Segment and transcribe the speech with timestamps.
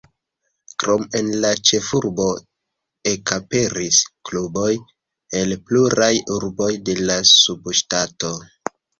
[0.83, 2.23] Krom en la ĉefurbo
[3.11, 4.69] ekaperis kluboj
[5.41, 8.33] en pluraj urboj de la subŝtato.